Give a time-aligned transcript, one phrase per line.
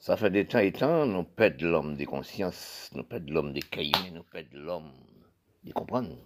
[0.00, 3.60] Ça fait des temps et temps, nous pète l'homme des consciences, nous pète l'homme des
[3.60, 4.94] caïmans, nous pète l'homme
[5.62, 6.16] de comprendre.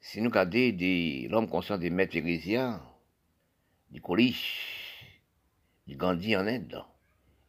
[0.00, 2.80] Si nous regardons l'homme conscient des maîtres ecclésiens,
[3.90, 5.20] du Colish,
[5.86, 6.82] du Gandhi en Inde,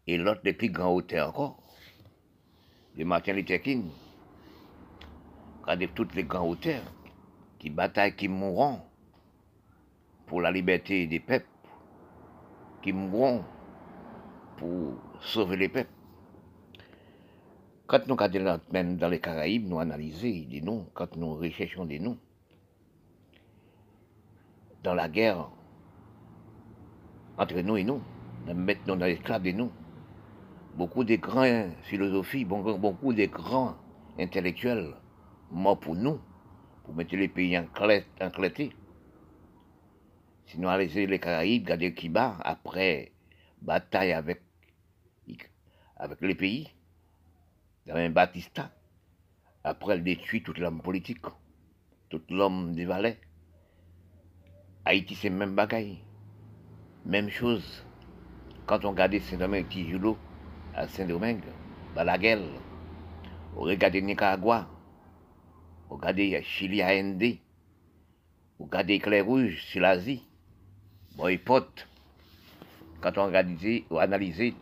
[0.07, 1.63] et l'autre des plus grands auteurs encore,
[2.97, 3.89] de Martin Luther King,
[5.61, 6.83] regardez tous les grands auteurs
[7.59, 8.81] qui bataillent, qui mourront
[10.25, 11.47] pour la liberté des peuples,
[12.83, 13.45] qui mourront
[14.57, 15.89] pour sauver les peuples.
[17.87, 21.99] Quand nous regardons même dans les Caraïbes, nous analysons des noms, quand nous recherchons des
[21.99, 22.17] noms,
[24.83, 25.49] dans la guerre
[27.37, 28.01] entre nous et nous,
[28.53, 29.71] mettons dans l'esclave de nous.
[30.75, 33.75] Beaucoup de grands philosophies, beaucoup de grands
[34.19, 34.93] intellectuels
[35.51, 36.19] morts pour nous,
[36.83, 37.65] pour mettre les pays en
[38.29, 38.71] clété.
[40.47, 43.11] Si nous allons les Caraïbes, regardez Kiba, après
[43.65, 44.41] bataille avec,
[45.97, 46.69] avec les pays,
[47.85, 48.71] dans un Batista,
[49.63, 51.25] après elle détruit tout l'homme politique,
[52.09, 53.19] tout l'homme des valets.
[54.85, 55.97] Haïti, c'est même bagaille.
[57.05, 57.83] Même chose.
[58.67, 60.17] Quand on regarde Saint-Domingue Tijulo
[60.75, 61.43] à Saint-Domingue,
[61.95, 62.41] Balaguer,
[63.55, 64.67] on regarde Nicaragua,
[65.89, 67.21] on regarde Chili AND,
[68.59, 70.23] on regarde Éclair Rouge sur l'Asie,
[71.45, 71.87] pote.
[73.01, 73.49] Quand on regarde,
[73.89, 74.53] on analyse,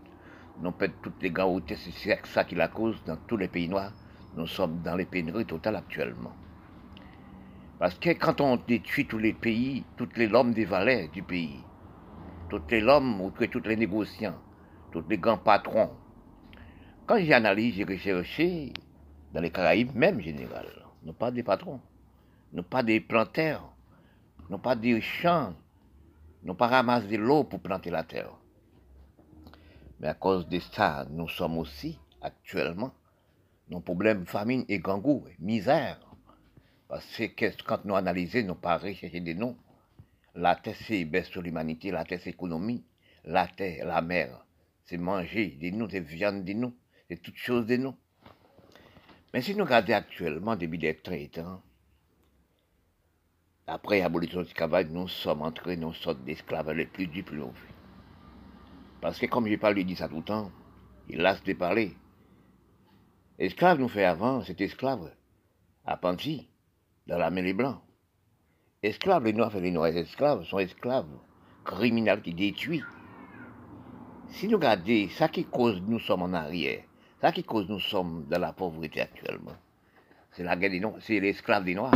[0.62, 3.94] nous perdons toutes les grands c'est ça qui la cause dans tous les pays noirs.
[4.36, 6.34] Nous sommes dans les pénuries totales actuellement.
[7.80, 11.60] Parce que quand on détruit tous les pays, tous les hommes des valets du pays,
[12.50, 14.38] tous les hommes ou tous les négociants,
[14.92, 15.92] tous les grands patrons,
[17.06, 18.72] quand j'analyse, j'ai recherché
[19.34, 20.68] dans les Caraïbes même général,
[21.04, 21.82] non pas des patrons,
[22.54, 23.74] non pas des planteurs,
[24.50, 25.54] non pas des champs,
[26.44, 28.38] non pas ramasser l'eau pour planter la terre.
[30.00, 32.94] Mais à cause de ça, nous sommes aussi actuellement
[33.70, 36.00] nos problèmes famine et gangou, misère.
[36.88, 39.58] Parce que quand nous analysons, nous pas rechercher des noms.
[40.36, 42.84] La terre, c'est baisse sur l'humanité, la terre, c'est économie,
[43.24, 44.46] la terre, la mer,
[44.86, 46.74] c'est manger des noms, c'est viande des noms,
[47.08, 47.96] c'est toutes choses des noms.
[49.34, 51.62] Mais si nous regardons actuellement, depuis des 30 ans,
[53.68, 57.38] après l'abolition du travail, nous sommes entrés dans une sorte d'esclaves les plus du plus
[57.38, 57.54] long.
[59.02, 60.52] Parce que comme je pas lui dit ça tout le temps,
[61.10, 61.96] il lasse de parler.
[63.40, 65.12] Esclave nous fait avant, c'est esclave,
[65.86, 66.50] apprenti
[67.08, 67.82] dans la main des blancs.
[68.82, 71.18] Esclaves, les noirs et les noirs esclaves sont esclaves,
[71.64, 72.84] criminels qui détruisent.
[74.28, 76.84] Si nous regardons, ça qui cause nous sommes en arrière,
[77.22, 79.56] ça qui cause nous sommes dans la pauvreté actuellement,
[80.32, 81.94] c'est la guerre des c'est l'esclave des noirs.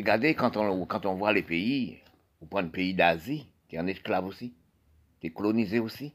[0.00, 1.98] Regardez, quand on, quand on voit les pays,
[2.40, 4.54] on prend le pays d'Asie, qui est en esclave aussi,
[5.20, 6.14] qui est colonisé aussi.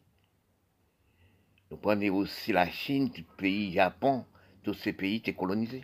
[1.70, 4.26] Nous prenons aussi la Chine, le pays Japon,
[4.64, 5.84] tous ces pays sont colonisés.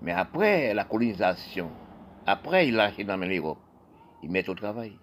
[0.00, 1.68] Mais après la colonisation,
[2.26, 3.58] après ils lâchent dans l'Europe,
[4.22, 4.96] ils mettent au travail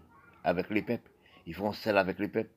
[0.45, 1.11] avec les peuples,
[1.45, 2.55] ils font celle avec les peuples.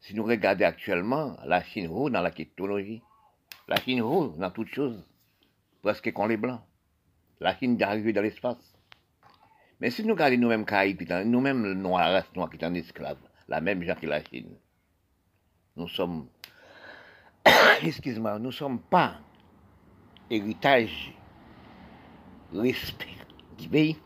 [0.00, 3.00] Si nous regardons actuellement, la Chine roule dans la technologie,
[3.66, 5.02] la Chine roule dans toutes choses,
[5.80, 6.60] presque comme les Blancs.
[7.40, 8.76] La Chine d'arriver dans l'espace.
[9.80, 10.66] Mais si nous regardons nous-mêmes
[11.24, 13.16] nous-mêmes le noir, noir qui est en esclave,
[13.48, 14.54] la même gens que la Chine,
[15.76, 16.28] nous sommes,
[17.82, 19.18] excuse-moi, nous sommes pas
[20.28, 21.14] héritage,
[22.52, 23.06] respect
[23.58, 23.96] du pays.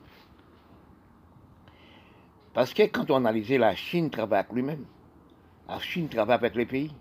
[2.53, 4.87] Parce que quand on analyse la Chine travaille avec lui-même,
[5.69, 6.95] la Chine travaille avec les pays.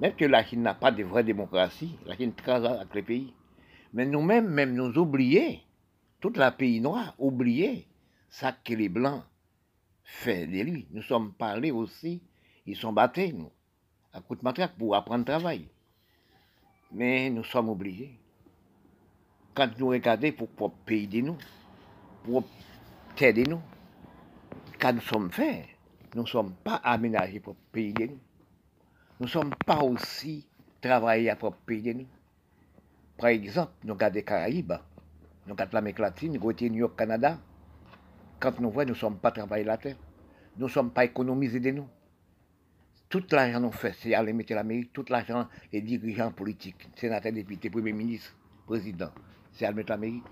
[0.00, 3.32] Même que la Chine n'a pas de vraie démocratie, la Chine travaille avec les pays.
[3.92, 5.60] Mais nous-mêmes, même nous oublier,
[6.20, 7.86] toute la pays noir, oublier
[8.30, 9.22] ça que les Blancs
[10.04, 10.86] font de lui.
[10.90, 12.22] Nous sommes parlés aussi,
[12.64, 13.50] ils sont battus, nous,
[14.12, 15.68] à coup de matraque pour apprendre le travail.
[16.92, 18.18] Mais nous sommes oubliés.
[19.54, 21.36] Quand nous regardons pour le pays de nous,
[22.24, 22.44] pour
[23.16, 23.60] terre de nous,
[24.80, 25.66] quand nous sommes faits,
[26.14, 28.20] nous ne sommes pas aménagés pour le pays de nous.
[29.20, 30.48] Nous ne sommes pas aussi
[30.80, 32.06] travaillés pour le pays de nous.
[33.16, 34.72] Par exemple, nous regardons les Caraïbes,
[35.46, 37.38] nous regardons l'Amérique latine, nous regardons New York, Canada.
[38.40, 39.96] Quand nous voyons, nous ne sommes pas travaillés la terre.
[40.56, 41.86] Nous ne sommes pas économisés de nous.
[43.08, 47.68] Tout l'argent nous fait, c'est aller mettre l'Amérique, tout l'argent, les dirigeants politiques, sénateurs, députés,
[47.68, 48.34] premiers ministres,
[48.66, 49.12] présidents,
[49.52, 50.24] c'est aller mettre l'Amérique.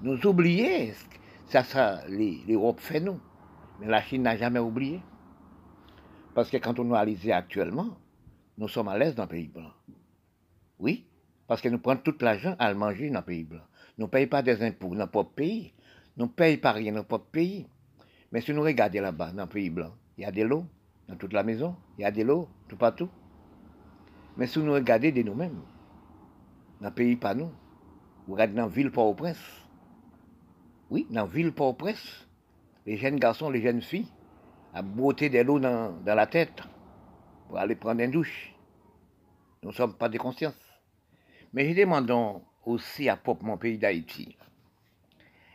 [0.00, 0.92] Nous oublions,
[1.46, 3.20] ça, ça l'Europe fait nous.
[3.80, 5.00] Mais la Chine n'a jamais oublié.
[6.34, 7.98] Parce que quand on analyse actuellement,
[8.56, 9.72] nous sommes à l'aise dans le pays blanc.
[10.78, 11.07] Oui,
[11.48, 13.62] parce que nous prenons tout l'argent à le manger dans le pays blanc.
[13.96, 15.72] Nous ne payons pas des impôts dans notre pays.
[16.16, 17.66] Nous ne payons pas rien dans notre pays.
[18.30, 20.66] Mais si nous regardons là-bas, dans le pays blanc, il y a de l'eau
[21.08, 23.08] dans toute la maison, il y a de l'eau tout partout.
[24.36, 25.58] Mais si nous regardons de nous-mêmes,
[26.82, 27.50] dans le pays pas nous,
[28.26, 29.42] vous regardez dans la ville Port-au-Prince,
[30.90, 32.28] oui, dans la ville Port-au-Prince,
[32.84, 34.08] les jeunes garçons, les jeunes filles,
[34.74, 36.60] à botter de l'eau dans, dans, la tête
[37.48, 38.54] pour aller prendre une douche.
[39.62, 40.67] Nous ne sommes pas des consciences.
[41.52, 42.12] Mais je demande
[42.64, 44.36] aussi à propre mon pays d'Haïti,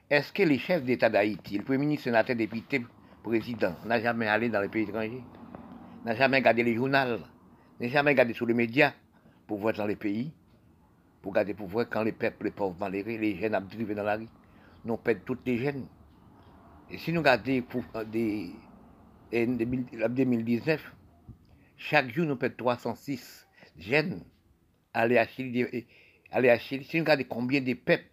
[0.10, 2.86] est-ce que les chefs d'État d'Haïti, le Premier ministre, sénateur, député,
[3.24, 5.24] président, n'a jamais allé dans les pays étrangers,
[6.06, 8.94] n'a jamais regardé les journaux, n'a jamais regardé sur les médias
[9.48, 10.32] pour voir dans les pays,
[11.22, 14.18] pour regarder pour voir quand les peuples, les pauvres malheureux, les jeunes abdrivés dans la
[14.18, 14.28] rue,
[14.84, 15.88] nous perdons toutes les jeunes.
[16.92, 18.52] Et si nous regardons pour des,
[19.34, 20.94] en 2019,
[21.78, 23.48] chaque jour nous perdons 306
[23.80, 24.22] jeunes
[24.94, 25.86] aller à Chili,
[26.32, 26.60] à.
[26.60, 28.06] Si nous regardons combien de peuples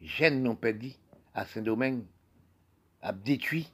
[0.00, 0.94] jeunes nous perdus
[1.34, 2.02] à Saint-Domingue,
[3.02, 3.70] à détruit.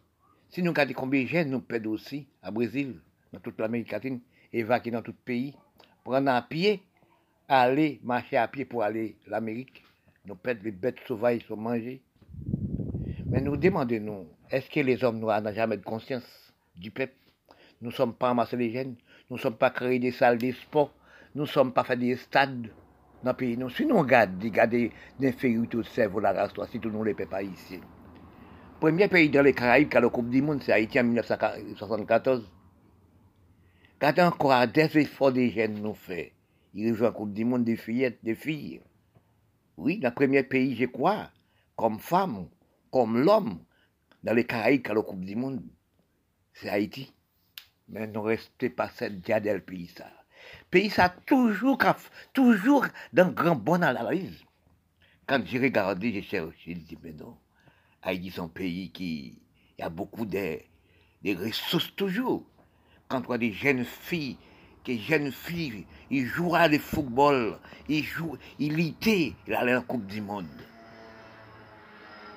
[0.50, 2.97] Si nous regardons combien de jeunes nous perdons aussi à Brésil,
[3.32, 4.20] dans toute l'Amérique latine,
[4.53, 5.55] évacués dans tout le pays,
[6.05, 6.82] prendre un pied,
[7.49, 9.82] aller marcher à pied pour aller à l'Amérique.
[10.25, 12.03] Nous perdons les bêtes sauvages sont mangées.
[13.26, 17.14] Mais nous demandons, est-ce que les hommes noirs n'ont jamais de conscience du peuple?
[17.81, 18.94] Nous ne sommes pas amassés les jeunes,
[19.29, 20.93] nous ne sommes pas créés des salles de sport,
[21.37, 22.71] nous ne sommes pas fait des stades
[23.23, 23.59] dans le pays.
[23.77, 24.88] Si nous regardons, regardons
[25.21, 27.79] l'infériorité au cerveau, la race, si tout le monde ne peut pas ici.
[28.81, 32.50] Premier pays dans les Caraïbes qui a la Coupe du Monde, c'est Haïti en 1974.
[33.99, 36.33] Quand encore des efforts des jeunes nous fait,
[36.73, 38.81] ils jouent la Coupe du Monde des fillettes, des filles.
[39.77, 41.29] Oui, le premier pays, je crois,
[41.77, 42.49] comme femme,
[42.91, 43.59] comme l'homme,
[44.25, 45.62] dans les Caraïbes qui a la Coupe du Monde,
[46.55, 47.15] c'est Haïti.
[47.91, 50.06] Mais ne restez pas cette diadelle pays ça.
[50.70, 51.78] Pays ça toujours,
[52.32, 54.44] toujours dans grand bon analyse.
[55.26, 57.37] Quand j'ai regardé, j'ai cherché, j'ai dit, mais non,
[58.02, 59.38] Haïti c'est un pays qui
[59.81, 60.58] a beaucoup de,
[61.25, 62.44] de ressources toujours
[63.08, 64.37] quand on voit des jeunes filles,
[64.84, 67.58] des jeunes filles, ils jouent à le football,
[67.88, 70.46] ils jouent, ils litaient, ils allaient en Coupe du Monde.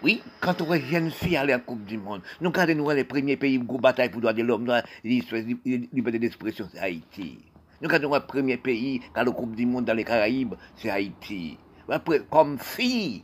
[0.02, 2.90] Oui, quand on voit des jeunes filles aller en Coupe du Monde, nous, quand nous
[2.92, 4.72] les premiers pays où bataille pour droits de l'homme,
[5.04, 7.40] liberté d'expression, c'est Haïti.
[7.82, 11.58] Nous, nous le premier pays, quand la Coupe du Monde dans les Caraïbes, c'est Haïti.
[11.88, 13.24] Après, comme fille,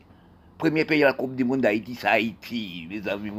[0.57, 3.31] premier pays à la Coupe du Monde d'Haïti, c'est Haïti, mes amis,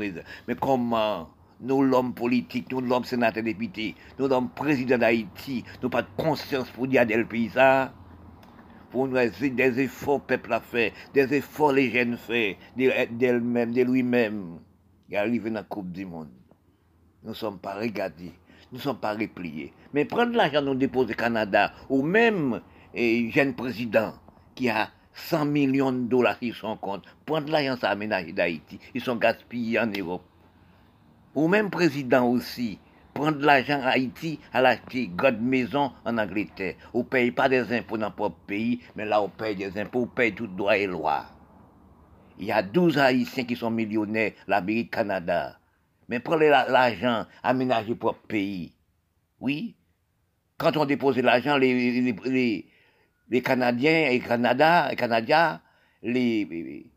[0.47, 1.29] mais comment
[1.61, 6.71] nous l'homme politique, nous l'homme sénateur député, nous l'homme président d'Haïti, nous pas de conscience
[6.71, 7.95] pour dire le pays ça?
[8.91, 14.59] Pour nous, des efforts peuple a fait, des efforts les jeunes fait, d'elle-même, de lui-même.
[15.09, 16.29] Il arrive dans la Coupe du Monde.
[17.23, 18.33] Nous ne sommes pas regardés,
[18.73, 19.73] ne sommes pas repliés.
[19.93, 22.61] Mais prendre l'argent nous déposer au Canada, ou même
[22.95, 24.15] jeune président
[24.55, 29.01] qui a 100 millions de dollars sur son compte, prendre l'argent ça aménager d'Haïti, ils
[29.01, 30.23] sont gaspillés en Europe
[31.37, 32.79] ou même président aussi,
[33.13, 36.75] prendre l'argent à Haïti à l'acheter grande maison en Angleterre.
[36.95, 40.03] On ne paye pas des impôts dans notre pays, mais là on paye des impôts,
[40.03, 41.27] on paye tout droit et loi.
[42.39, 45.59] Il y a 12 Haïtiens qui sont millionnaires, l'Amérique, Canada.
[46.09, 48.73] Mais prenez l'argent, aménagez votre pays.
[49.41, 49.77] Oui.
[50.59, 52.67] Quand on dépose l'argent, les, les,
[53.29, 55.61] les, Canadiens et Canada, Canadiens,
[56.03, 56.91] les,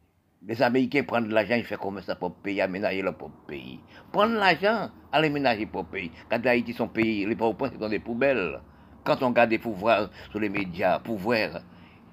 [0.46, 3.80] les Américains prennent l'argent, ils font comme ça pour payer, aménager leur propre pays.
[4.12, 6.12] Prendre l'argent, aller aménager pour pays.
[6.30, 8.62] Quand Haïti, son pays, les pauvres c'est dans des poubelles.
[9.04, 11.62] Quand on regarde des pouvoirs sur les médias, pour voir,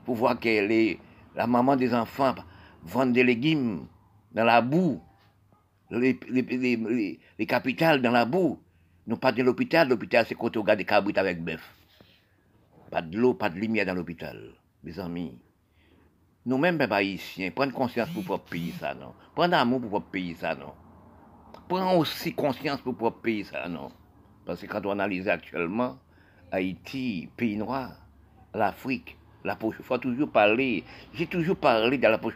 [0.05, 0.97] pour voir que
[1.37, 2.35] la maman des enfants
[2.83, 3.87] vendent des légumes
[4.33, 5.01] dans la boue,
[5.91, 8.61] les, les, les, capitales dans la boue.
[9.07, 11.63] Nous pas de l'hôpital, l'hôpital c'est quand on regarde des cabrites avec bœuf.
[12.91, 14.53] Pas de l'eau, pas de lumière dans l'hôpital,
[14.83, 15.39] mes amis.
[16.45, 19.13] Nous-mêmes, peuple haïtien, prendre conscience pour propre pays, ça, non?
[19.35, 20.73] Prendre amour pour propre pays, ça, non?
[21.69, 23.91] Prendre aussi conscience pour propre pays, ça, non?
[24.45, 25.99] Parce que quand on analyse actuellement,
[26.53, 27.97] Haïti, pays noir,
[28.55, 30.85] l'Afrique, la poche, il faut toujours parler.
[31.15, 32.35] J'ai toujours parlé de la poche.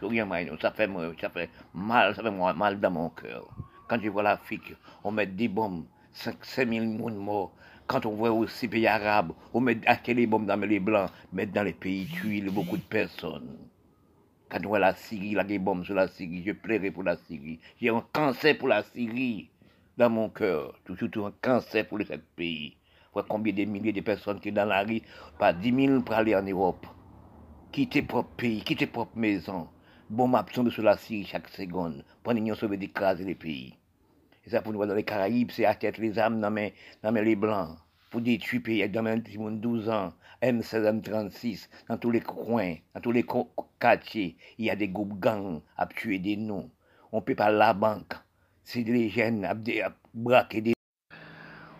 [0.61, 0.89] Ça fait,
[1.19, 3.47] ça fait mal, ça fait mal dans mon cœur.
[3.87, 6.37] Quand je vois l'Afrique, on met des bombes, 5,
[6.67, 7.51] 000 morts.
[7.87, 11.11] Quand on voit aussi les pays arabes, on met acheter les bombes dans les blancs,
[11.33, 13.57] mettre dans les pays, tuer beaucoup de personnes.
[14.49, 17.59] Quand on voit la Syrie, la bombes sur la Syrie, je plairai pour la Syrie.
[17.81, 19.49] J'ai un cancer pour la Syrie
[19.97, 20.79] dans mon cœur.
[20.85, 22.77] Toujours un cancer pour ce pays.
[23.13, 25.01] Voir combien de milliers de personnes qui sont dans la rue,
[25.37, 26.87] pas 10 000 pour aller en Europe.
[27.71, 29.67] Quitter propre pays, quitter propre maison.
[30.09, 32.03] Bombe absente sur la Syrie chaque seconde.
[32.23, 33.75] Pour nous sauver d'écraser les pays.
[34.45, 36.73] Et ça pour nous voir dans les Caraïbes, c'est à tête les âmes dans mes,
[37.01, 37.77] dans les blancs
[38.11, 40.13] pour détruire pays dans mes 12 ans,
[40.43, 43.25] M16, M36, dans tous les coins, dans tous les
[43.79, 46.69] quartiers, il y a des groupes gangs à tuer des noms.
[47.13, 48.13] On peut pas la banque.
[48.63, 49.55] C'est des jeunes à
[50.13, 50.73] braquer des...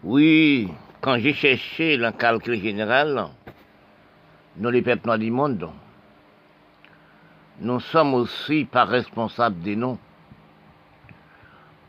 [0.04, 0.70] Oui,
[1.02, 3.28] quand j'ai cherché le calcul général,
[4.58, 5.70] nous les peuples noirs du monde,
[7.60, 9.98] nous sommes aussi pas responsables des noms.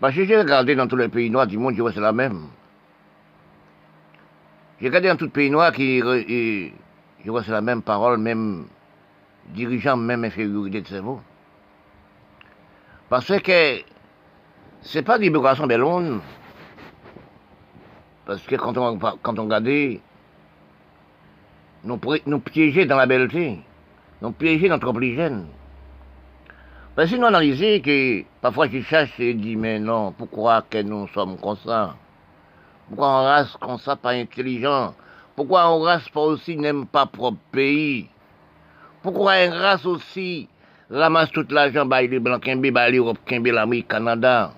[0.00, 2.12] Parce que j'ai regardé dans tous les pays noirs du monde, je vois c'est la
[2.12, 2.48] même.
[4.80, 8.66] J'ai regardé dans tous les pays noirs qui, je vois c'est la même parole, même
[9.48, 11.20] dirigeant, même infériorité de cerveau.
[13.08, 13.82] Parce que
[14.82, 16.20] c'est pas l'immigration bellone.
[18.26, 20.00] Parce que quand on, quand on regardait,
[21.84, 23.58] nous, nous piéger dans la belleté,
[24.20, 25.46] nous piéger dans jeune.
[26.94, 31.08] Parce que nous analysons que parfois je cherche et dis mais non, pourquoi que nous
[31.08, 31.96] sommes comme ça?
[32.88, 34.94] Pourquoi on race comme ça pas intelligent?
[35.34, 38.08] Pourquoi on race pas aussi n'aime pas propre pays?
[39.02, 40.48] Pourquoi une race aussi
[40.90, 44.52] ramasse toute l'argent, bah, les blancs, bah, l'Europe, l'Amérique, Canada?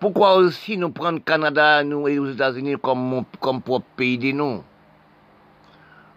[0.00, 4.64] Pourquoi aussi nous prendre Canada nous et les États-Unis comme, comme propre pays de nous?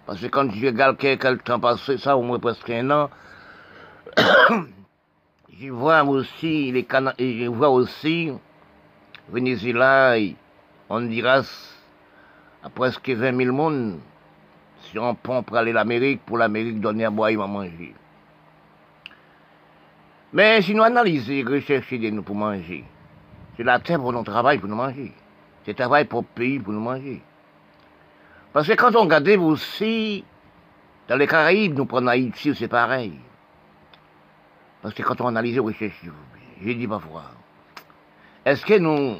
[0.08, 3.10] Parce que quand je regarde quel temps passé, ça au moins presque un an,
[5.60, 8.32] je vois aussi les Cana je vois aussi
[9.28, 10.16] Venezuela,
[10.90, 11.76] Honduras,
[12.64, 14.00] à presque 20 000 monde
[14.80, 17.94] sur un pont pour aller l'Amérique, pour l'Amérique donner à boire et à manger.
[20.32, 22.86] Mais si nous analysons, rechercher de nous pour manger,
[23.58, 25.12] c'est la terre pour nous travailler, pour nous manger.
[25.66, 27.22] C'est le travail pour le pays, pour nous manger.
[28.54, 30.24] Parce que quand on regarde aussi,
[31.08, 33.14] dans les Caraïbes, nous prenons Haïti, c'est pareil.
[34.82, 36.02] Parce que quand on analyse, recherche,
[36.64, 37.26] j'ai dit parfois,
[38.46, 39.18] est-ce que nous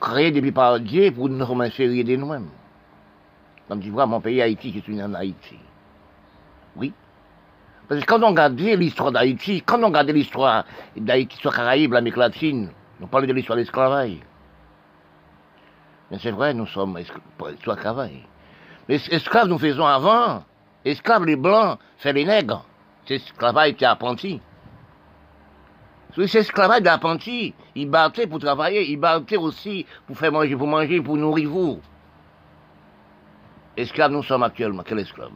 [0.00, 2.48] créons depuis par Dieu pour nous insérer de nous-mêmes?
[3.68, 5.58] Comme tu vois, mon pays Haïti, je suis en Haïti.
[6.76, 6.92] Oui.
[7.86, 10.64] Parce que quand on regarde l'histoire d'Haïti, quand on regarde l'histoire
[10.96, 14.18] d'Haïti, sur Caraïbes, l'Amérique latine, nous parlons de l'histoire de l'esclavage.
[16.10, 18.10] Mais c'est vrai, nous sommes esclaves.
[18.88, 20.44] Mais esclaves, nous faisons avant.
[20.84, 22.64] Esclaves, les blancs, c'est les nègres.
[23.06, 24.40] C'est esclavage qui apprenti.
[26.14, 27.54] C'est esclavage d'apprenti.
[27.74, 31.80] Ils battaient pour travailler, ils battaient aussi pour faire manger, pour manger, pour nourrir vous.
[33.76, 34.82] Esclaves, nous sommes actuellement.
[34.84, 35.30] Quel esclave?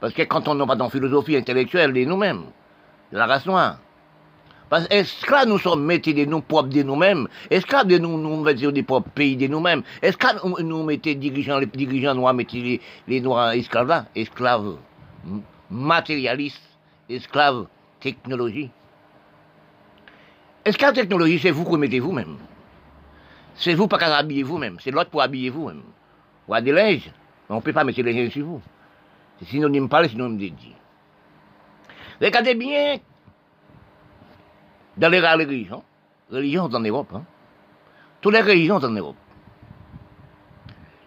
[0.00, 2.44] Parce que quand on n'a pas dans philosophie intellectuelle de nous-mêmes,
[3.12, 3.78] la race noire,
[4.72, 7.28] parce que nous sommes métiers de nous propres de nous-mêmes?
[7.50, 9.82] Est-ce que nous nous mettons des propres pays de nous-mêmes?
[10.00, 14.76] Est-ce que nous mettons dirigeants, les dirigeants noirs, mettons les, les noirs esclaves là, esclaves
[15.68, 16.62] matérialistes,
[17.10, 17.66] esclaves
[18.00, 18.70] technologie.
[20.64, 22.38] Est-ce technologie, c'est vous qui mettez vous-même?
[23.56, 25.82] C'est vous pas qu'à habiller vous-même, c'est l'autre pour habiller vous-même.
[26.48, 27.12] Ou à des linges,
[27.50, 28.62] on ne peut pas mettre les linges sur vous.
[29.38, 30.74] C'est synonyme pas, synonyme de dit.
[32.22, 32.96] Regardez bien
[35.02, 35.82] dans les religions,
[36.30, 37.24] religions en Europe, hein.
[38.20, 39.16] toutes les religions en Europe.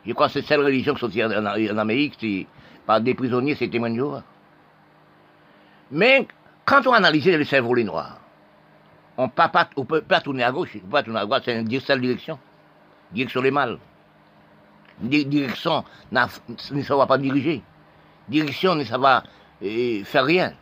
[0.06, 2.48] Je crois que c'est celle religion qui sortit en, en, Amérique,
[2.86, 4.04] par des prisonniers, c'est témoin de
[5.92, 6.28] Mais
[6.66, 8.20] quand on analyse les cerveaux noirs,
[9.18, 11.80] on ne peut pas tourner à gauche, on peut pas tourner à droite, c'est une
[11.80, 12.38] seule direction.
[13.14, 13.80] Direction les mâles.
[15.00, 17.62] Direction ne savoir pas diriger.
[18.28, 19.24] Direction ne savoir
[19.64, 20.54] euh, faire rien.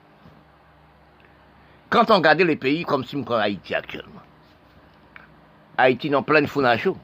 [1.93, 4.23] Quand on regarde les pays comme si on Haïti actuellement,
[5.77, 6.97] Haïti dans plein de chaud.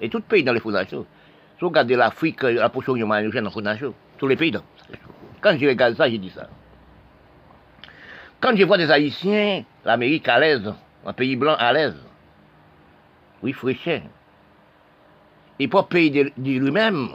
[0.00, 0.72] Et tout pays dans les chauds.
[0.72, 3.94] Si vous regardez l'Afrique, la portion Moyen-Orient dans chaud.
[4.18, 4.52] tous les pays
[5.40, 6.48] Quand je regarde ça, j'ai dit ça.
[8.40, 10.74] Quand je vois des Haïtiens, l'Amérique à l'aise,
[11.06, 11.94] un pays blanc à l'aise,
[13.40, 14.02] oui, fraîcheur.
[15.60, 17.10] Et pour payer de, lui-même,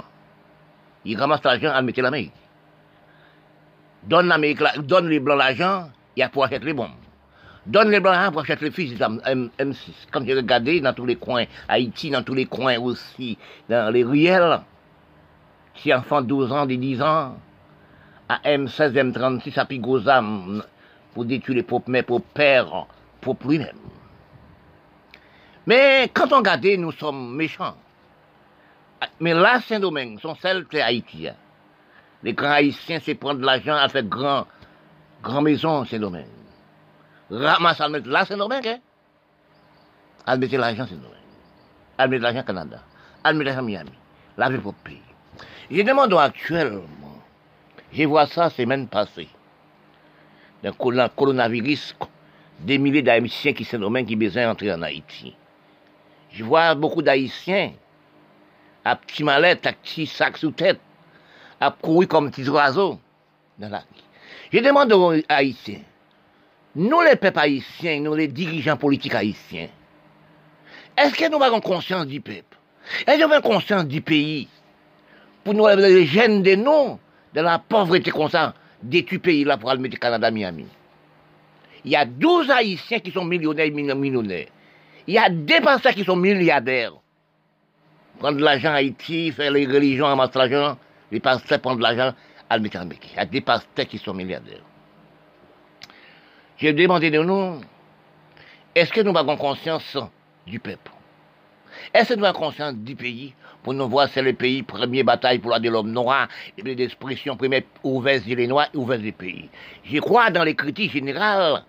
[1.03, 2.31] il ramasse l'argent à mettre l'Amérique.
[4.03, 6.91] Donne, l'Amérique, donne les blancs l'argent, il a pour acheter les bombes.
[7.69, 9.75] Donne les blancs pour acheter les fusils M6.
[10.11, 13.37] Quand j'ai regardé dans tous les coins, Haïti, dans tous les coins aussi,
[13.69, 14.61] dans les ruelles,
[15.75, 17.37] si enfant de 12 ans, de 10 ans,
[18.27, 20.23] à M16, M36, à Pigosa,
[21.13, 22.87] pour détruire les pauvres mères, pour pères,
[23.21, 23.77] pour lui-même.
[25.67, 27.77] Mais quand on regarde, nous sommes méchants.
[29.19, 31.27] Mais là, Saint-Domingue, sont celles de Haïti.
[31.27, 31.35] Hein.
[32.23, 34.47] Les grands haïtiens, c'est prendre de l'argent à faire grand,
[35.21, 36.38] grand maison, Saint-Domingue.
[37.31, 40.37] Ramasse, elle met là, c'est normal, hein?
[40.37, 42.09] Met l'argent, c'est normal.
[42.09, 42.81] Met l'argent Canada.
[43.25, 43.91] Met l'argent Miami.
[44.37, 45.01] La vie pour pays.
[45.69, 46.81] Je demande actuellement,
[47.93, 49.29] je vois ça semaine passée,
[50.63, 51.95] d'un coronavirus,
[52.59, 55.35] des milliers d'Haïtiens qui sont qui besoin d'entrer en Haïti.
[56.31, 57.73] Je vois beaucoup d'Haïtiens,
[58.83, 60.79] à petits mallettes, à petits sacs sous tête,
[61.61, 62.99] à courir comme petits oiseaux
[63.59, 64.03] dans la vie.
[64.51, 65.81] Je demande aux Haïtiens,
[66.79, 69.67] nous les peuples haïtiens, nous les dirigeants politiques haïtiens,
[70.97, 72.57] est-ce que nous avons conscience du peuple?
[73.05, 74.47] Est-ce que vous conscience du pays?
[75.43, 76.97] Pour nous, les jeunes des noms,
[77.33, 78.53] de la pauvreté comme ça,
[79.21, 80.67] pays là pour aller mettre Canada, Miami.
[81.83, 84.47] Il y a 12 Haïtiens qui sont millionnaires millionnaires.
[85.05, 86.93] Il y a des Français qui sont milliardaires.
[88.19, 90.77] Prendre de l'argent à Haïti, faire les religions, amasser l'argent,
[91.11, 92.13] les pasteurs prendre de l'argent
[92.49, 94.63] à mettre Il y a des pasteurs qui sont milliardaires.
[96.59, 97.61] J'ai demandé de nous,
[98.75, 99.97] est-ce que nous avons conscience
[100.45, 100.91] du peuple?
[101.93, 103.33] Est-ce que nous avons conscience du pays?
[103.63, 106.75] Pour nous voir, c'est le pays, première bataille pour la de l'homme noir, et puis
[106.75, 109.49] l'expression première, ouvert les noirs, ouvert les pays.
[109.85, 111.63] Je crois dans les critiques générales,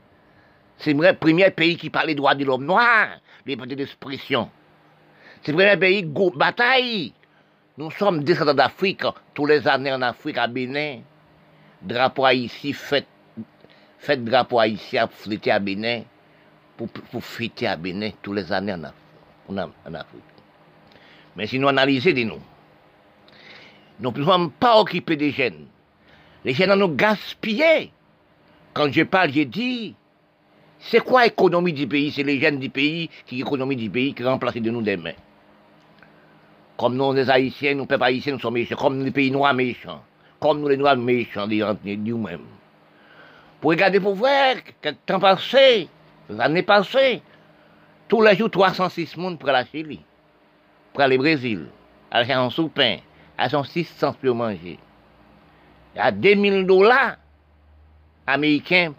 [0.78, 3.08] c'est le premier pays qui parlait droit de l'homme noir,
[3.46, 4.50] liberté d'expression.
[5.42, 7.12] C'est le premier pays qui bataille.
[7.78, 9.04] Nous sommes descendants d'Afrique,
[9.34, 10.98] tous les années en Afrique, à Bénin.
[11.80, 13.06] Drapeau ici, fait
[14.00, 16.02] faites drapeau haïtien fêter à Bénin,
[16.76, 20.22] pour, pour fêter à Bénin tous les années en, Afrique.
[21.36, 22.40] Mais si nous analysons de nous,
[24.00, 25.66] nous ne sommes pas occupés des jeunes.
[26.44, 27.92] Les jeunes nous gaspillé.
[28.72, 29.94] Quand je parle, je dis,
[30.78, 32.10] c'est quoi l'économie du pays?
[32.10, 35.12] C'est les jeunes du pays qui l'économie du pays qui remplacent de nous demain.
[36.78, 38.76] Comme nous, les Haïtiens, nous, peuples haïtiens, nous sommes méchants.
[38.76, 40.02] Comme les pays noirs méchants.
[40.38, 42.46] Comme nous, les noirs méchants, nous-mêmes.
[43.60, 45.88] Pour regarder pour voir, quel temps passé,
[46.28, 47.22] les années passées,
[48.08, 50.00] tous les jours 306 personnes pour la Chili,
[50.94, 51.66] pour au Brésil,
[52.10, 52.96] aller en soupin,
[53.36, 54.78] à son 600 pour manger.
[55.96, 57.16] A 2000 dollars
[58.26, 58.94] américains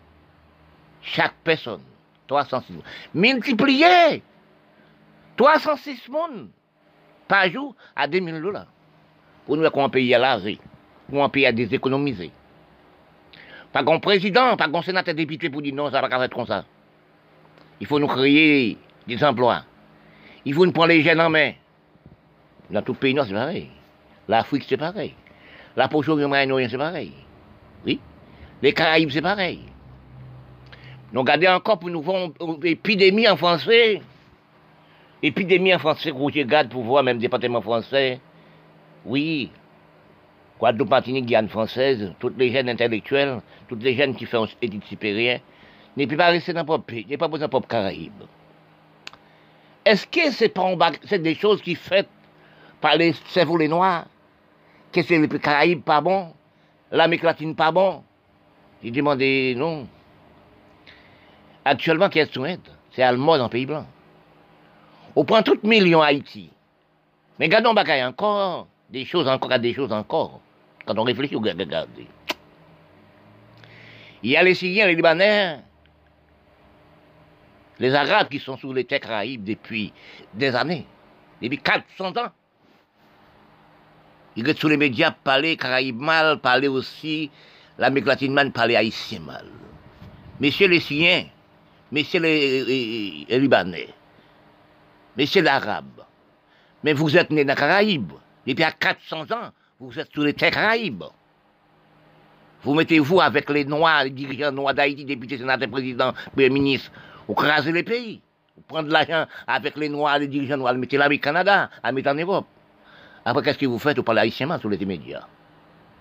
[1.01, 1.81] chaque personne.
[2.27, 2.73] 306
[3.13, 4.21] Multiplié
[5.37, 6.49] 306 personnes
[7.27, 8.67] par jour à 2000 dollars.
[9.45, 10.53] Pour nous, comment payer à l'argent,
[11.09, 12.31] comment payer à déséconomiser.
[13.71, 16.45] Pas qu'un président, pas qu'un sénateur député pour dire non, ça va pas être comme
[16.45, 16.65] ça.
[17.79, 19.63] Il faut nous créer des emplois.
[20.45, 21.53] Il faut nous prendre les jeunes en main.
[22.69, 23.69] Dans tout pays, non, c'est pareil.
[24.27, 25.13] L'Afrique, c'est pareil.
[25.75, 27.13] La potion du Moyen-Orient, c'est pareil.
[27.85, 27.99] Oui.
[28.61, 29.61] Les Caraïbes, c'est pareil.
[31.11, 34.01] Nous regardez encore pour nous voir une épidémie en français.
[35.23, 38.19] Épidémie en français, Roger garde pour voir même département français.
[39.05, 39.51] Oui,
[40.61, 40.93] Guadeloupe,
[41.25, 45.39] Guyane française, toutes les jeunes intellectuels, toutes les jeunes qui font études supérieures,
[45.97, 48.21] ne peuvent pas rester dans le propre pays, pas besoin de propre Caraïbes.
[49.83, 50.53] Est-ce que c'est
[51.05, 52.09] c'est des choses qui faites
[52.79, 54.05] par les cerveaux les noirs,
[54.91, 56.31] que c'est les Caraïbes pas bon,
[56.91, 58.03] l'Amérique latine pas bon?
[58.83, 59.87] J'ai demandé non.
[61.65, 62.59] Actuellement, qu'est-ce que
[62.91, 63.87] C'est allemand dans le pays blanc.
[65.15, 66.51] On prend tout million Haïti.
[67.39, 70.39] Mais gardons bagaille encore, des choses encore, des choses encore.
[70.85, 71.89] Quand on réfléchit, on regarde.
[74.23, 75.59] Il y a les Syriens, les Libanais,
[77.79, 79.91] les Arabes qui sont sous les terres caraïbes depuis
[80.33, 80.85] des années,
[81.41, 82.31] depuis 400 ans.
[84.35, 87.31] Ils restent sous les médias parler Caraïbes mal, parler aussi
[87.77, 89.47] l'Amérique latine mal, parler haïtien mal.
[90.39, 91.25] Messieurs les Syriens,
[91.91, 93.89] messieurs les, Libanais,
[95.17, 96.05] messieurs les Arabes,
[96.83, 98.13] mais vous êtes nés dans les Caraïbes
[98.45, 99.51] depuis 400 ans.
[99.81, 101.05] Vous êtes sur les terres Caraïbes.
[102.61, 106.91] Vous mettez-vous avec les Noirs, les dirigeants noirs d'Haïti, députés, sénateurs, présidents, premiers ministres,
[107.27, 108.21] vous crasez les pays.
[108.55, 111.91] Vous prenez de l'argent avec les Noirs, les dirigeants noirs, mettez là avec Canada, à
[111.91, 112.45] mettre en Europe.
[113.25, 113.97] Après, qu'est-ce que vous faites?
[113.97, 115.25] Vous parlez haïtien sur les médias.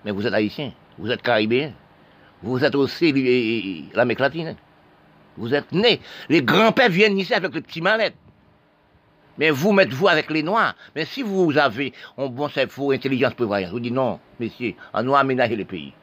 [0.05, 1.73] Mais vous êtes haïtien, vous êtes caribéen.
[2.43, 3.13] Vous êtes aussi
[3.95, 4.57] l'Amérique latine.
[5.39, 6.01] Vous êtes né.
[6.29, 8.17] Les grands-pères viennent ici avec les petits mallettes.
[9.41, 10.75] Mais vous mettez-vous avec les Noirs.
[10.95, 15.19] Mais si vous avez un bon cerveau, intelligence prévoyance, vous dites non, messieurs, on doit
[15.19, 15.95] aménager le pays.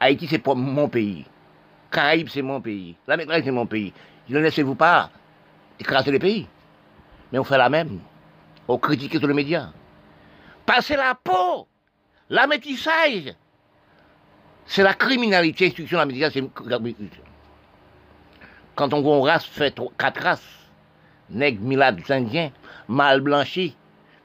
[0.00, 1.24] Haïti, c'est mon pays.
[1.92, 2.96] Caraïbes, c'est mon pays.
[3.06, 3.92] L'Amérique, c'est mon pays.
[4.28, 5.08] Ne laissez-vous pas
[5.78, 6.48] écraser le pays.
[7.30, 8.00] Mais on fait la même.
[8.66, 9.68] On critique sur les médias.
[10.66, 11.68] Passer la peau,
[12.28, 13.34] la métissage.
[14.66, 16.44] C'est la criminalité institution, la métissage, c'est
[18.74, 20.57] Quand on voit une race fait quatre races,
[21.30, 22.50] nègre, milad, indien,
[22.88, 23.74] mal blanchi.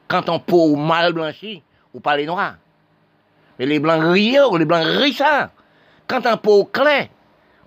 [0.07, 1.63] Quand on peau mal blanchi,
[1.93, 2.55] ou pas les noirs.
[3.59, 5.49] Mais les blancs ou les blancs richards.
[6.07, 7.07] Quand on peau clair,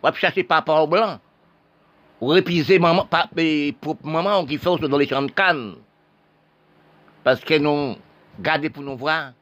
[0.03, 1.19] on va chercher papa au blanc.
[2.21, 3.09] Ou répiser maman,
[3.81, 5.77] pour maman qui fait dans les champs de canne.
[7.23, 7.97] Parce que nous,
[8.41, 9.33] gardez pour nous voir,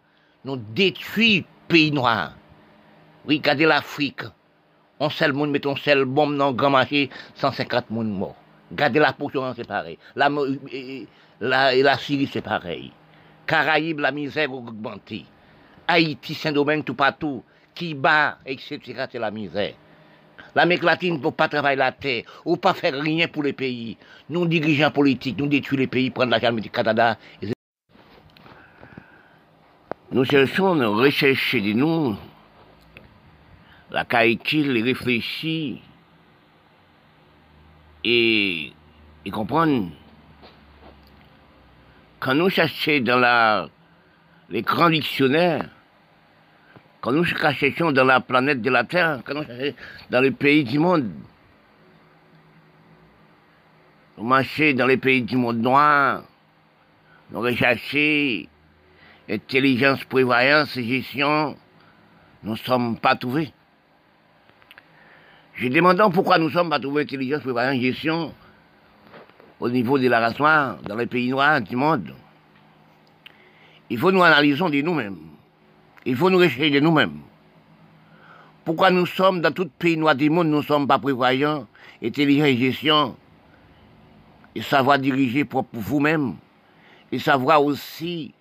[0.45, 2.33] nous détruisons le pays noir.
[3.27, 4.23] Oui, regardez l'Afrique.
[5.01, 8.37] On seul monde met un seul bombe dans le grand marché, 150 monde morts.
[8.73, 9.99] Gardez la potion, c'est pareil.
[10.17, 10.29] La,
[11.41, 12.93] la, la Syrie, c'est pareil.
[13.47, 15.27] Caraïbes, la misère augmentée.
[15.87, 17.45] Haïti, Saint-Domingue, tout partout.
[17.75, 19.75] Qui bat, etc., c'est la misère.
[20.55, 23.97] L'Amérique latine ne peut pas travailler la terre, ou pas faire rien pour les pays.
[24.31, 27.19] Nous, dirigeants politiques, nous détruisons les pays, prendre la du Canada.
[30.13, 32.17] Nous cherchons à rechercher de nous
[33.91, 35.79] la qualité, les réfléchir
[38.05, 38.73] et,
[39.33, 39.91] comprendre.
[42.21, 43.69] Quand nous cherchons dans
[44.51, 45.69] les grands dictionnaires,
[47.01, 49.75] quand nous cherchons dans la planète de la Terre, quand nous cherchons
[50.11, 51.11] dans les pays du monde,
[54.17, 56.23] nous marchons dans les pays du monde noir,
[57.31, 58.47] nous recherchons
[59.29, 61.57] intelligence, prévoyance gestion,
[62.43, 63.54] nous ne sommes pas trouvés.
[65.57, 68.35] Je demande pourquoi nous sommes pas trouvés intelligence, prévoyance, et gestion
[69.61, 72.13] au niveau de la race noire, dans les pays noirs du monde.
[73.89, 75.19] Il faut nous analyser de nous-mêmes.
[76.05, 77.21] Il faut nous rechercher de nous-mêmes.
[78.65, 81.67] Pourquoi nous sommes dans tout pays noir du monde, nous ne sommes pas prévoyants,
[82.03, 83.17] intelligents et gestion,
[84.55, 86.35] et savoir diriger pour vous-même,
[87.13, 88.35] et savoir aussi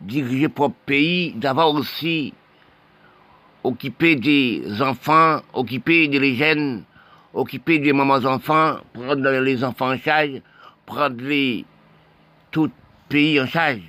[0.00, 2.34] diriger propre pays, d'avoir aussi
[3.64, 6.84] occupé des enfants, occupé des jeunes,
[7.32, 10.42] occupé des mamans enfants, prendre les enfants en charge,
[10.86, 11.64] prendre les
[12.50, 12.70] tout
[13.08, 13.80] pays en charge.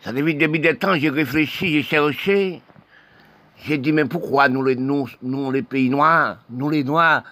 [0.00, 2.60] Ça depuis, depuis des temps, j'ai réfléchi, j'ai cherché.
[3.64, 7.22] J'ai dit, mais pourquoi nous les, nous, nous, les pays noirs, nous les noirs,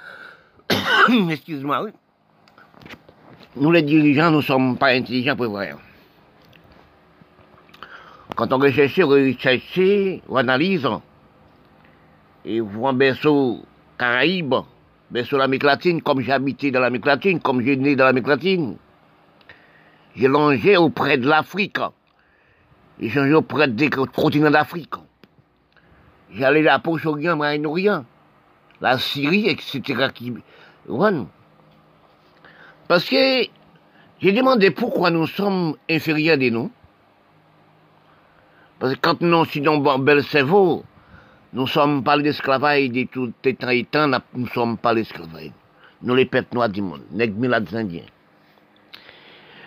[1.30, 1.88] excuse-moi.
[3.56, 5.66] Nous les dirigeants, nous ne sommes pas intelligents pour voir.
[8.36, 9.80] Quand on recherche, on recherche,
[10.28, 10.88] on analyse,
[12.44, 13.64] et on voit berceau
[13.98, 14.54] Caraïbes,
[15.10, 18.76] berceau l'Amérique latine, comme j'ai habité dans l'Amérique latine, comme j'ai né dans l'Amérique latine.
[20.16, 21.78] J'ai longé auprès de l'Afrique.
[22.98, 24.94] J'ai changé auprès des continents d'Afrique.
[26.32, 28.04] J'allais à Proche-Orient, Moyen-Orient,
[28.80, 30.08] la Syrie, etc.
[32.88, 33.42] Parce que
[34.20, 36.70] j'ai demandé pourquoi nous sommes inférieurs des nous.
[38.80, 40.84] Parce que quand nous sommes dans bel cerveau,
[41.52, 45.52] nous ne sommes pas l'esclavage de tout et temps, nous ne sommes pas l'esclavage.
[46.02, 47.30] Nous les peuples noirs du monde, les
[47.74, 48.06] Indiens.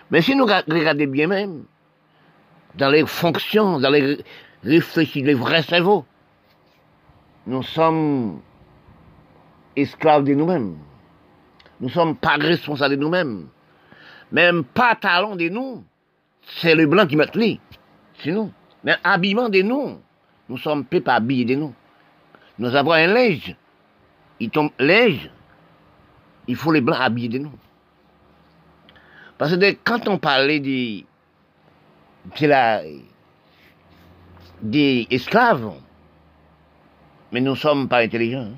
[0.09, 1.65] Mais si nous regardons bien même,
[2.75, 4.17] dans les fonctions, dans les
[4.63, 6.05] réfléchis, les vrais cerveaux,
[7.45, 8.41] nous sommes
[9.75, 10.75] esclaves de nous-mêmes.
[11.79, 13.47] Nous ne sommes pas responsables de nous-mêmes.
[14.31, 15.83] Même pas talent de nous.
[16.41, 17.59] C'est le blanc qui met.
[18.17, 18.51] C'est nous.
[18.83, 19.99] Mais habillement de nous.
[20.49, 21.73] Nous sommes pas habillés de nous.
[22.59, 23.55] Nous avons un linge.
[24.39, 25.29] Il tombe linge.
[26.47, 27.53] Il faut les blancs habillés de nous.
[29.37, 31.05] Parce que quand on parlait des,
[34.61, 35.71] des esclaves,
[37.31, 38.51] mais nous ne sommes pas intelligents.
[38.51, 38.57] Hein.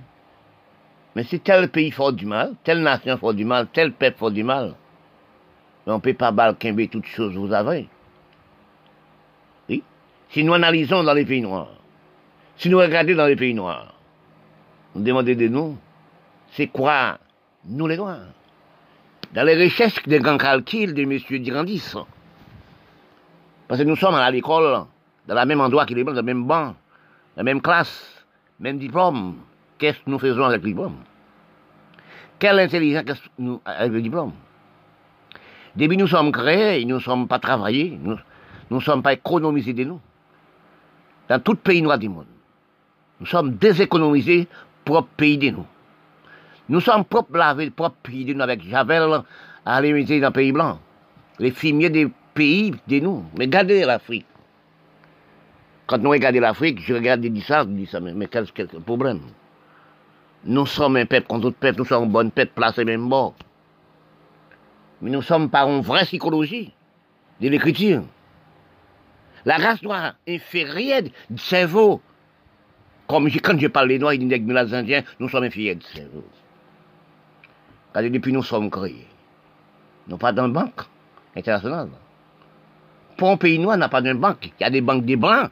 [1.15, 4.31] Mais si tel pays fait du mal, telle nation fait du mal, tel peuple fait
[4.31, 4.75] du mal,
[5.85, 7.87] mais on ne peut pas balquimber toutes choses vous avez.
[10.35, 11.69] Si nous analysons dans les pays noirs,
[12.57, 13.93] si nous regardons dans les pays noirs,
[14.93, 15.77] nous demandons de nous,
[16.51, 17.19] c'est quoi
[17.63, 18.33] nous les noirs?
[19.33, 21.41] Dans les recherches des grands calculs de M.
[21.41, 21.93] Durandis,
[23.69, 24.87] parce que nous sommes à l'école,
[25.25, 26.75] dans le même endroit les blancs, dans le même banc,
[27.37, 28.25] la même classe,
[28.59, 29.37] même diplôme,
[29.77, 30.97] Qu'est-ce que nous faisons avec le diplôme?
[32.39, 34.33] Quelle intelligence nous avec le diplôme?
[35.77, 38.17] Depuis nous sommes créés, nous ne sommes pas travaillés, nous
[38.69, 40.01] ne sommes pas économisés de nous.
[41.29, 42.25] Dans tout pays noir du monde.
[43.19, 44.47] Nous sommes déséconomisés
[44.83, 45.65] propre pays de nous.
[46.69, 49.21] Nous sommes propres lavés, propre pays de nous avec Javel
[49.65, 50.79] à l'imiter dans le pays blanc.
[51.39, 53.23] Les fumiers des pays de nous.
[53.37, 54.25] Mais regardez l'Afrique.
[55.87, 58.45] Quand nous regardons l'Afrique, je regarde des ça, je dis ça, mais, quel,
[58.85, 59.21] problème?
[60.43, 63.35] Nous sommes un peuple contre d'autres peuples, nous sommes un bon peuple placé même bord.
[65.01, 66.73] Mais nous sommes pas une vraie psychologie
[67.41, 68.03] de l'écriture.
[69.45, 72.01] La race noire inférieure du cerveau.
[73.07, 76.25] Comme quand je parle des noirs et des indiens, nous sommes inférieurs du cerveau.
[77.93, 79.07] Que depuis nous sommes créés.
[80.07, 80.81] Nous pas dans banque
[81.35, 81.89] internationale.
[83.17, 84.51] Pour un pays noir, n'a pas de banque.
[84.59, 85.51] Il y a des banques des blancs.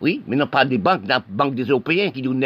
[0.00, 2.40] Oui, mais non pas des banques, la Banque des Européens qui nous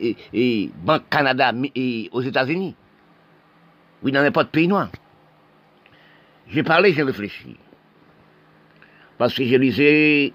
[0.00, 2.74] et, et Banque Canada et aux États-Unis.
[4.02, 4.88] Oui, dans n'importe pays noir.
[6.48, 7.56] J'ai parlé, j'ai réfléchi.
[9.18, 10.32] Parce que je lisais,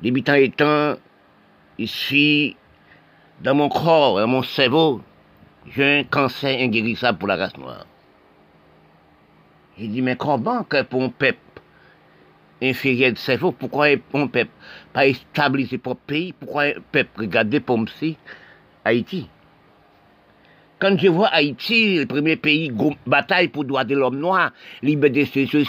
[0.00, 0.94] débutant étant,
[1.76, 2.56] ici,
[3.42, 5.02] dans mon corps, dans mon cerveau,
[5.66, 7.84] j'ai un cancer inguérissable pour la race noire.
[9.76, 11.38] J'ai dit, mais comment que pour un peuple
[12.62, 14.46] inférieur de cerveau, pourquoi on peut
[14.92, 18.16] pas établir ses propres pays, pourquoi on peut regarder comme si
[18.84, 19.28] Haïti?
[20.78, 22.72] Quand je vois Haïti, le premier pays,
[23.04, 25.64] bataille pour droit de l'homme noir, liberté de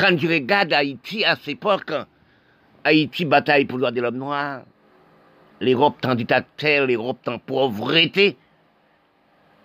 [0.00, 1.92] Quand je regarde Haïti à cette époque,
[2.84, 4.62] Haïti bataille pour le droit de l'homme noir,
[5.60, 8.38] l'Europe tant dictateur, l'Europe tant pauvreté.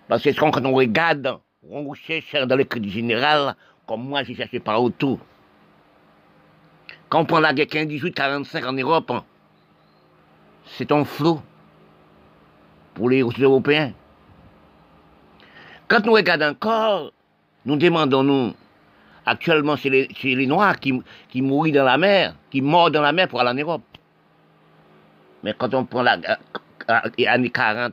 [0.08, 1.38] Parce que quand on regarde,
[1.70, 5.18] on cherche dans le crédit général, comme moi j'ai cherché par autour.
[7.08, 9.12] Quand on prend la guerre 15-18-45 en Europe,
[10.66, 11.40] c'est un flou
[12.92, 13.94] pour les Européens.
[15.88, 17.12] Quand nous regardons encore,
[17.64, 18.54] nous demandons, nous,
[19.26, 23.28] actuellement, c'est les, Noirs qui, qui mourent dans la mer, qui meurent dans la mer
[23.28, 23.82] pour aller en Europe.
[25.42, 26.18] Mais quand on prend la,
[27.18, 27.92] les années 40,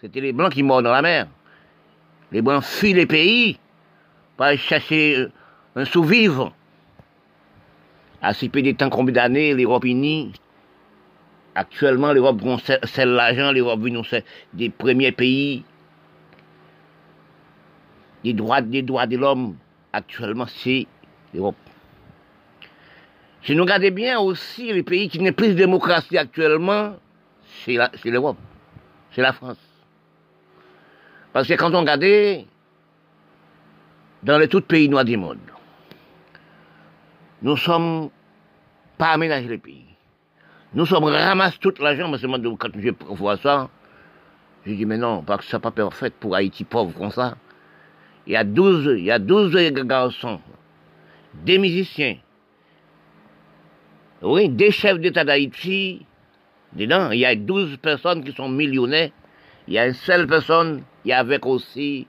[0.00, 1.28] c'était les Blancs qui meurent dans la mer.
[2.32, 3.58] Les Blancs fuient les pays
[4.36, 5.32] pour aller chercher euh,
[5.76, 6.52] un sous-vivre.
[8.20, 10.32] À si peu de temps, combien d'années, l'Europe unie,
[11.54, 12.40] actuellement, l'Europe
[12.84, 15.64] c'est l'argent, l'Europe c'est des premiers pays
[18.22, 19.56] des droits, des droits de l'homme,
[19.92, 20.86] actuellement, c'est
[21.34, 21.56] l'Europe.
[23.42, 26.96] Si nous regardons bien aussi les pays qui n'ont plus de démocratie actuellement,
[27.64, 28.38] c'est l'Europe,
[29.10, 29.58] c'est la France.
[31.32, 32.46] Parce que quand on regarde
[34.22, 35.38] dans les tout pays noirs du monde,
[37.42, 38.10] nous sommes
[38.96, 39.86] pas aménagés les pays.
[40.74, 42.18] Nous sommes ramassés toute l'argent, mais
[42.56, 43.68] quand je vois ça,
[44.64, 47.36] je dis mais non, parce que ça n'est pas parfait pour Haïti pauvre comme ça.
[48.26, 49.54] Il y a 12, il y a 12
[49.84, 50.40] garçons,
[51.34, 52.16] des musiciens,
[54.22, 56.06] oui, des chefs d'État d'Haïti,
[56.72, 59.10] dedans, il y a 12 personnes qui sont millionnaires.
[59.66, 62.06] Il y a une seule personne, a avec aussi,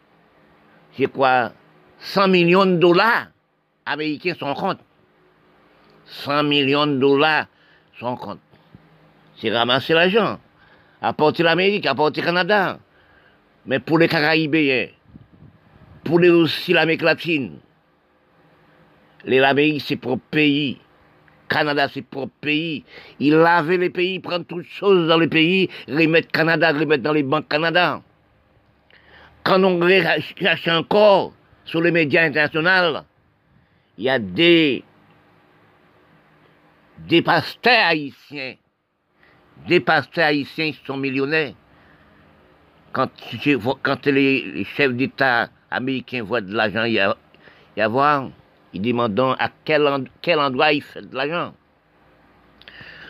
[0.97, 1.52] je crois,
[1.99, 3.28] 100 millions de dollars
[3.86, 4.80] américains son compte.
[6.06, 7.47] 100 millions de dollars
[7.99, 8.39] son compte.
[9.38, 10.39] C'est ramasser l'argent.
[11.02, 12.80] Apporter l'Amérique, apporter le Canada.
[13.65, 14.89] Mais pour les Caraïbéens,
[16.04, 17.60] pour les aussi l'Amérique latine,
[19.26, 20.80] l'Amérique c'est pour pays.
[21.54, 22.84] Canada, c'est propre pays.
[23.20, 27.22] Il lavait les pays, prend toutes choses dans les pays, remettre Canada, remettre dans les
[27.22, 28.02] banques Canada.
[29.44, 29.88] Quand on
[30.39, 31.34] cherche encore
[31.66, 33.02] sur les médias internationaux,
[33.98, 34.84] il y a des,
[37.24, 38.56] pasteurs haïtiens,
[39.68, 41.54] des pasteurs haïtiens qui sont millionnaires.
[42.94, 43.10] Quand
[44.06, 47.00] les, chefs d'État américains voient de l'argent y,
[47.78, 48.30] y avoir,
[48.74, 49.88] ils demandent à quel,
[50.22, 51.54] quel endroit il fait de l'argent.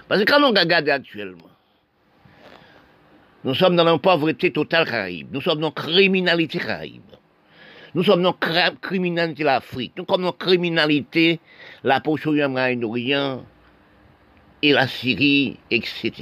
[0.07, 1.49] Parce que quand on regarde actuellement,
[3.43, 7.01] nous sommes dans la pauvreté totale caraïbe, nous sommes dans la criminalité caraïbe,
[7.93, 11.39] nous sommes dans la criminalité de l'Afrique, nous sommes dans la criminalité
[11.83, 12.53] la Proche-Orient,
[14.63, 16.13] et la Syrie, etc.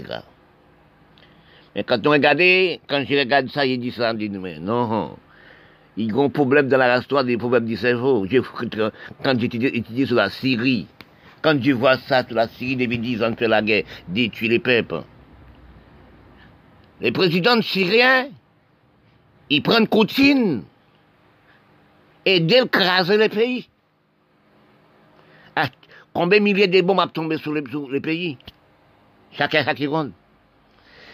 [1.75, 2.39] Mais quand on regarde,
[2.87, 5.17] quand je regarde ça, je dis ça, je dis non,
[6.01, 8.25] il y a un problème dans la histoire des problèmes du cerveau.
[9.23, 10.87] Quand j'étudie sur la Syrie,
[11.41, 14.59] quand je vois ça sur la Syrie depuis 10 ans que la guerre détruit les
[14.59, 15.03] peuples,
[17.01, 18.29] les présidents syriens,
[19.49, 20.63] ils prennent Coutine
[22.25, 23.67] et d'écraser les pays.
[25.55, 25.67] Ah,
[26.13, 28.37] combien de milliers de bombes ont tombé sur les, sur les pays?
[29.33, 30.11] Chacun, chaque seconde.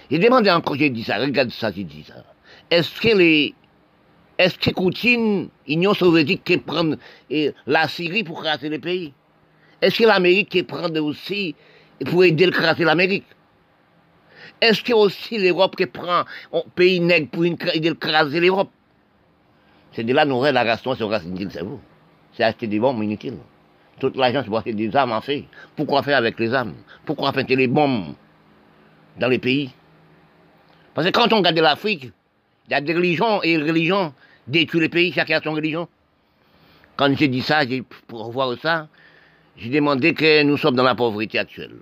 [0.10, 2.24] J'ai demandé encore, j'ai dit ça, regarde ça, j'ai dit ça.
[2.70, 3.56] Est-ce que les
[4.38, 6.92] est-ce que Poutine, l'Union soviétique, qui prend
[7.66, 9.14] la Syrie pour craser les pays?
[9.82, 11.56] Est-ce que l'Amérique qui prend aussi
[12.06, 13.26] pour aider à craser l'Amérique?
[14.62, 16.24] Est-ce que aussi l'Europe qui prend
[16.54, 18.70] un pays nègre pour aider à craser l'Europe?
[19.94, 21.80] C'est de là nous la raison sur inutile, c'est vous.
[22.34, 23.38] C'est acheter des bombes inutiles.
[24.00, 25.46] Toute l'argent, c'est pour des armes en fait.
[25.76, 26.76] Pourquoi faire avec les armes?
[27.06, 28.14] Pourquoi faire les bombes
[29.20, 29.72] dans les pays?
[30.94, 32.12] Parce que quand on regarde l'Afrique,
[32.68, 33.92] il y a des religions et des
[34.48, 35.88] religions détruire les pays, chacun a son religion.
[36.96, 37.62] Quand j'ai dit ça,
[38.08, 38.88] pour voir ça,
[39.58, 41.78] j'ai demandé que nous sommes dans la pauvreté actuelle.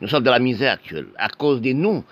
[0.00, 1.08] Nous sommes dans la misère actuelle.
[1.18, 2.02] À cause de nous, ne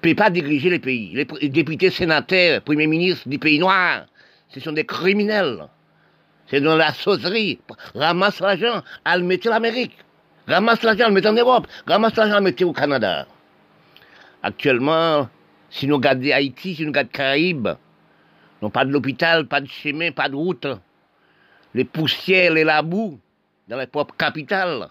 [0.00, 1.14] peut pas diriger les pays.
[1.14, 4.06] Les députés, sénateurs, premiers ministres des pays noirs,
[4.48, 5.68] ce sont des criminels.
[6.48, 7.60] C'est dans la saucerie.
[7.94, 9.96] Ramasse l'argent, à le mettre en Amérique.
[10.48, 11.66] Ramasse l'argent, à le mettre en Europe.
[11.86, 13.26] Ramasse l'argent, à le mettre au Canada.
[14.42, 15.28] Actuellement,
[15.70, 17.68] si nous regardons Haïti, si nous regardons Caraïbes,
[18.70, 20.66] pas de l'hôpital, pas de chemin, pas de route.
[21.74, 23.18] Les poussières et la boue
[23.68, 24.88] dans les propres capitales.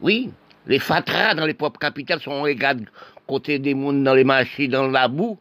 [0.00, 0.30] Oui,
[0.66, 2.84] les fatras dans les propres capitales, si on regarde
[3.26, 5.38] côté des mondes dans les marchés, dans la boue,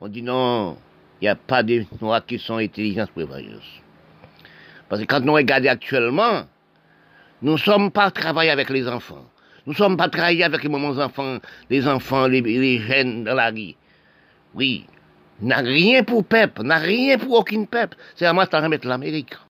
[0.00, 0.76] on dit non,
[1.20, 3.80] il n'y a pas de noirs qui sont intelligents prévoyeuses.
[4.88, 6.42] Parce que quand nous regardons actuellement,
[7.40, 9.24] nous ne sommes pas travailler avec les enfants.
[9.64, 11.38] Nous ne sommes pas travailler avec les moments enfants,
[11.70, 13.74] les enfants, les, les jeunes dans la rue.
[14.54, 14.84] Oui,
[15.42, 17.96] n'a rien pour peuple, n'a rien pour aucune peuple.
[18.16, 19.34] C'est à moi de remettre l'Amérique.